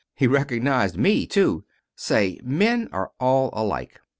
[0.15, 1.63] He recognized me, too.
[1.95, 4.01] Say, men are all alike.